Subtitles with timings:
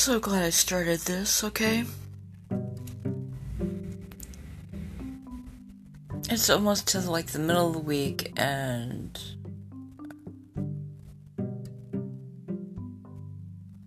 [0.00, 1.84] So glad I started this, okay?
[6.30, 9.20] It's almost to like the middle of the week and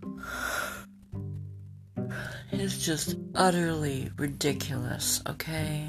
[2.52, 5.84] it's just utterly ridiculous, okay?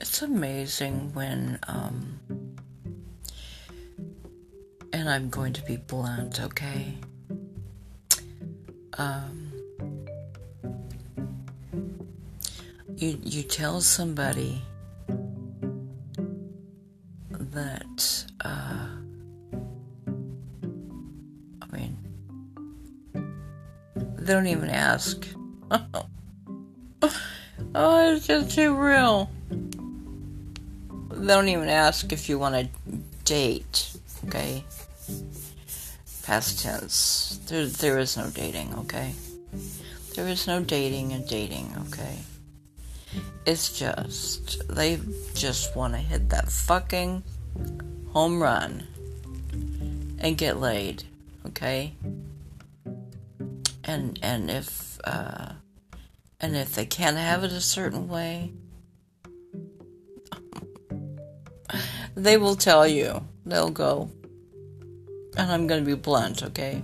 [0.00, 2.20] It's amazing when um
[5.02, 6.94] and I'm going to be blunt, okay?
[8.96, 9.52] Um,
[12.94, 14.62] you you tell somebody
[17.30, 18.86] that uh,
[21.62, 21.96] I mean
[24.18, 25.26] they don't even ask.
[27.74, 29.28] oh, it's just too real.
[29.50, 32.68] They don't even ask if you want to
[33.24, 33.96] date,
[34.28, 34.62] okay?
[36.22, 37.40] Past tense.
[37.48, 39.14] There, there is no dating, okay?
[40.14, 42.18] There is no dating and dating, okay?
[43.44, 45.00] It's just, they
[45.34, 47.22] just want to hit that fucking
[48.10, 48.86] home run
[50.18, 51.04] and get laid,
[51.46, 51.94] okay?
[53.84, 55.52] And, and if, uh,
[56.40, 58.52] and if they can't have it a certain way,
[62.14, 63.24] they will tell you.
[63.44, 64.10] They'll go,
[65.36, 66.82] and I'm to be blunt, okay?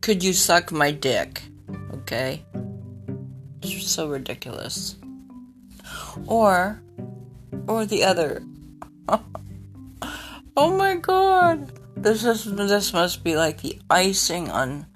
[0.00, 1.42] Could you suck my dick?
[1.92, 2.44] Okay?
[3.62, 4.96] It's so ridiculous.
[6.26, 6.82] Or,
[7.68, 8.42] or the other.
[10.56, 11.72] oh my god!
[11.96, 14.86] This is this must be like the icing on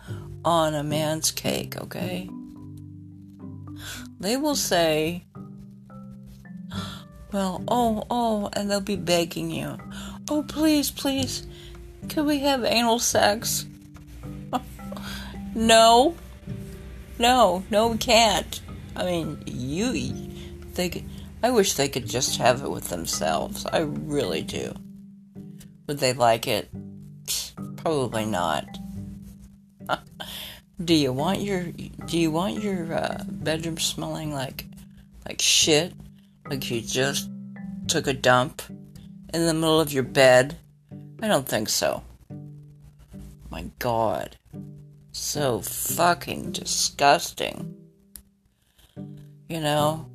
[0.45, 2.29] on a man's cake, okay?
[4.19, 5.25] They will say,
[7.33, 9.77] well, oh, oh, and they'll be begging you,
[10.31, 11.47] oh, please, please,
[12.09, 13.67] can we have anal sex?
[15.55, 16.15] no.
[17.19, 18.61] No, no, we can't.
[18.95, 20.31] I mean, you,
[20.75, 21.05] they could,
[21.43, 23.67] I wish they could just have it with themselves.
[23.67, 24.75] I really do.
[25.87, 26.69] Would they like it?
[27.77, 28.65] Probably not.
[30.85, 31.65] do you want your,
[32.07, 34.67] do you want your uh, bedroom smelling like,
[35.27, 35.95] like shit?
[36.49, 37.31] Like you just
[37.89, 38.63] took a dump
[39.33, 40.59] in the middle of your bed?
[41.23, 42.03] I don't think so.
[43.51, 44.37] My god.
[45.13, 47.75] So fucking disgusting.
[49.49, 50.11] You know?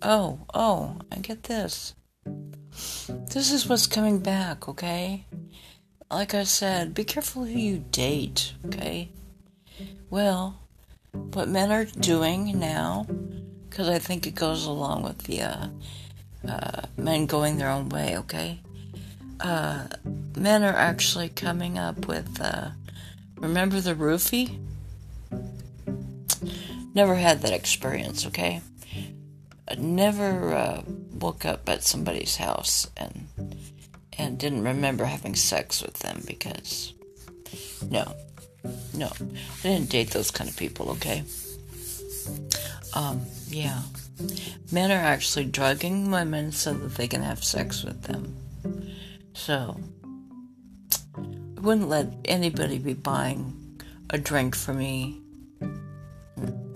[0.00, 1.94] Oh, oh, I get this.
[3.32, 5.24] This is what's coming back, okay?
[6.10, 9.10] Like I said, be careful who you date, okay?
[10.10, 10.58] Well,
[11.12, 13.06] what men are doing now,
[13.70, 15.66] because I think it goes along with the uh,
[16.48, 18.60] uh, men going their own way, okay?
[19.42, 19.88] Uh,
[20.36, 22.70] men are actually coming up with, uh,
[23.36, 24.58] remember the roofie?
[26.94, 28.60] Never had that experience, okay?
[29.68, 30.82] I never uh,
[31.18, 33.28] woke up at somebody's house and
[34.18, 36.92] and didn't remember having sex with them because
[37.90, 38.14] no,
[38.94, 41.24] no, I didn't date those kind of people, okay?
[42.94, 43.82] Um, yeah,
[44.70, 48.36] men are actually drugging women so that they can have sex with them.
[49.44, 49.76] So,
[51.16, 55.20] I wouldn't let anybody be buying a drink for me,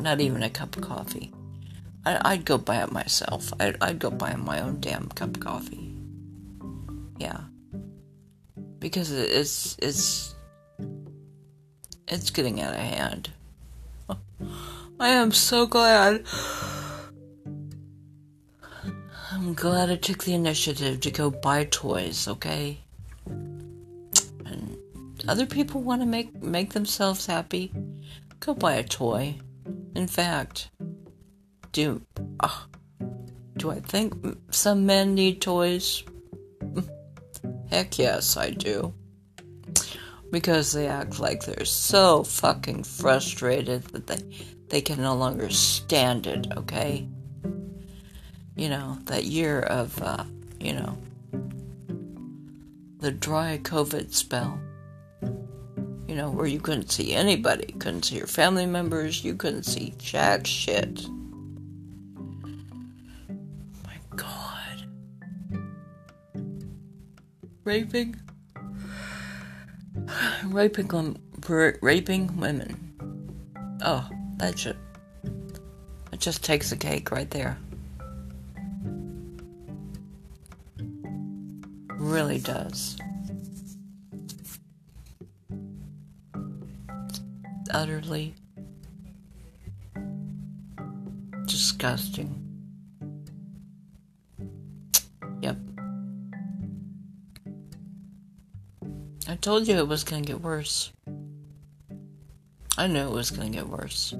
[0.01, 1.33] not even a cup of coffee.
[2.05, 3.53] I, would go buy it myself.
[3.61, 5.95] I'd, I'd go buy my own damn cup of coffee.
[7.19, 7.39] Yeah,
[8.81, 10.35] because it's it's
[12.09, 13.31] it's getting out of hand.
[14.99, 16.25] I am so glad.
[19.33, 22.79] I'm glad I took the initiative to go buy toys, okay?
[23.27, 24.79] And
[25.27, 27.73] other people want to make make themselves happy.
[28.39, 29.35] Go buy a toy.
[29.97, 30.71] In fact,
[31.73, 32.03] do
[32.39, 32.61] uh,
[33.57, 34.15] do I think
[34.51, 36.05] some men need toys?
[37.71, 38.95] Heck yes, I do.
[40.31, 44.23] Because they act like they're so fucking frustrated that they
[44.69, 47.09] they can no longer stand it, okay?
[48.57, 50.25] You know, that year of, uh,
[50.59, 50.97] you know,
[53.01, 54.59] the dry COVID spell,
[56.09, 59.95] you know, where you couldn't see anybody, couldn't see your family members, you couldn't see
[59.99, 61.07] jack shit.
[63.85, 64.89] My God.
[67.65, 68.17] Raping,
[70.47, 71.19] raping,
[71.83, 73.79] raping women.
[73.85, 74.09] Oh,
[74.39, 74.79] that should,
[76.11, 77.59] it just takes a cake right there.
[82.07, 82.97] Really does.
[87.77, 88.35] utterly
[91.45, 92.43] disgusting.
[95.43, 95.57] Yep.
[99.29, 100.91] I told you it was going to get worse.
[102.79, 104.15] I knew it was going to get worse.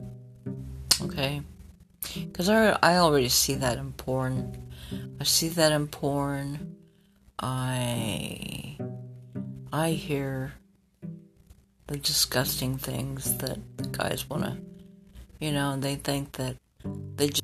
[1.01, 1.41] Okay?
[2.15, 4.71] Because I, I already see that in porn.
[5.19, 6.77] I see that in porn.
[7.39, 8.79] I.
[9.73, 10.55] I hear
[11.87, 14.57] the disgusting things that the guys want to.
[15.39, 16.57] You know, and they think that
[17.17, 17.43] they just.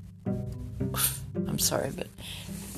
[1.35, 2.09] I'm sorry, but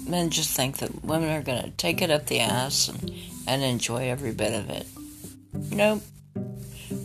[0.09, 3.13] men just think that women are going to take it up the ass and,
[3.47, 4.87] and enjoy every bit of it.
[5.71, 6.03] Nope.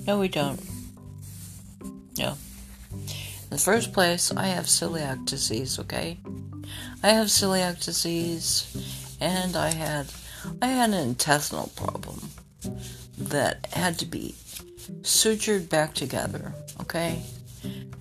[0.07, 0.59] No, we don't.
[2.17, 2.35] No.
[2.91, 6.17] In the first place, I have celiac disease, okay?
[7.03, 10.07] I have celiac disease and I had
[10.61, 12.29] I had an intestinal problem
[13.17, 14.35] that had to be
[15.01, 17.21] sutured back together, okay?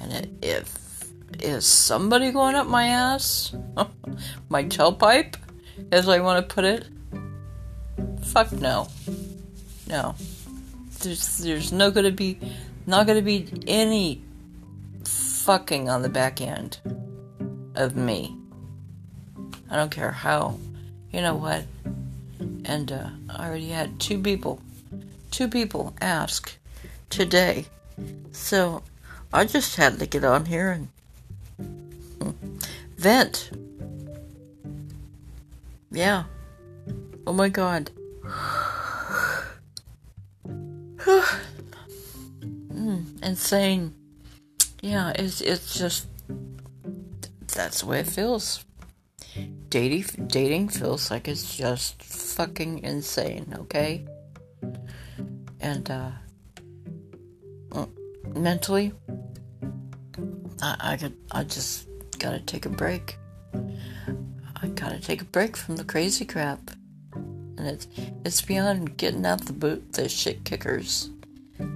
[0.01, 0.79] And it, if
[1.41, 3.55] is somebody going up my ass?
[4.49, 5.35] my tailpipe,
[5.93, 6.87] as I want to put it?
[8.25, 8.89] Fuck no.
[9.87, 10.15] No.
[11.01, 12.39] There's there's no gonna be
[12.87, 14.23] not gonna be any
[15.05, 16.79] fucking on the back end
[17.75, 18.37] of me.
[19.71, 20.59] I don't care how.
[21.13, 21.65] You know what?
[22.65, 24.61] And uh, I already had two people,
[25.31, 26.57] two people ask
[27.09, 27.67] today.
[28.33, 28.83] So
[29.33, 30.89] I just had to get on here and
[32.97, 33.51] vent.
[35.91, 36.25] Yeah.
[37.27, 37.91] Oh my god.
[42.69, 43.95] mm, insane.
[44.83, 46.07] Yeah, it's it's just
[47.55, 48.65] that's the way it feels.
[49.71, 54.07] Dating dating feels like it's just fucking insane, okay?
[55.61, 56.11] And uh
[57.71, 57.89] mm,
[58.35, 58.93] mentally
[60.63, 61.87] I, I could I just
[62.19, 63.19] gotta take a break.
[64.63, 66.71] I gotta take a break from the crazy crap.
[67.13, 67.89] And it's
[68.25, 71.11] it's beyond getting out the boot the shit kickers.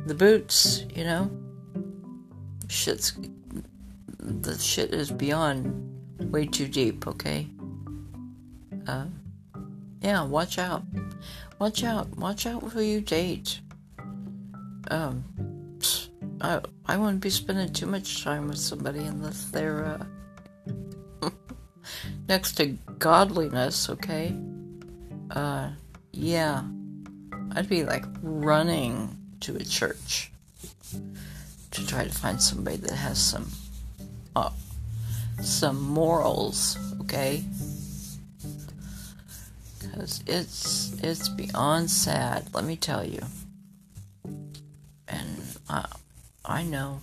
[0.07, 1.31] The boots, you know?
[2.69, 3.13] Shit's
[4.19, 7.49] the shit is beyond way too deep, okay?
[8.87, 9.07] Uh,
[10.01, 10.83] yeah, watch out.
[11.59, 12.09] Watch out.
[12.17, 13.61] Watch out who you date.
[14.91, 15.25] Um,
[16.41, 21.31] I I wouldn't be spending too much time with somebody unless they're uh,
[22.29, 24.37] next to godliness, okay?
[25.31, 25.71] Uh,
[26.13, 26.63] yeah.
[27.55, 30.33] I'd be like running to a church
[31.71, 33.49] to try to find somebody that has some,
[34.35, 34.51] uh,
[35.41, 37.45] some morals, okay?
[39.93, 43.21] Because it's, it's beyond sad, let me tell you.
[45.07, 45.87] And I,
[46.45, 47.01] I know.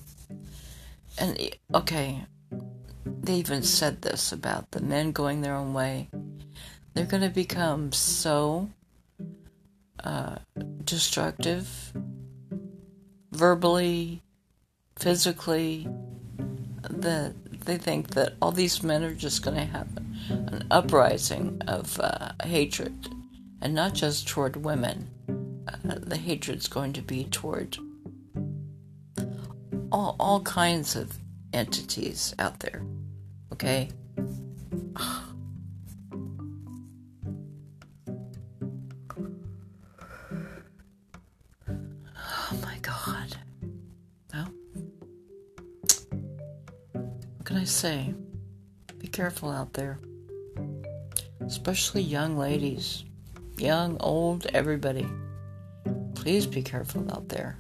[1.20, 1.38] And,
[1.76, 2.26] okay,
[3.06, 6.10] they even said this about the men going their own way.
[6.94, 8.70] They're going to become so
[10.04, 10.38] uh,
[10.84, 11.94] destructive,
[13.32, 14.24] verbally,
[14.98, 15.88] physically,
[16.90, 17.36] that
[17.66, 19.88] they think that all these men are just going to have
[20.30, 23.08] an uprising of uh, hatred,
[23.62, 25.10] and not just toward women.
[25.68, 27.78] Uh, the hatred's going to be toward
[29.92, 31.18] all, all kinds of
[31.54, 32.82] entities out there.
[33.54, 33.90] Okay?
[42.52, 43.36] Oh my god.
[46.94, 48.14] What can I say?
[48.98, 50.00] Be careful out there.
[51.42, 53.06] Especially young ladies.
[53.58, 55.08] Young, old, everybody.
[56.16, 57.58] Please be careful out there.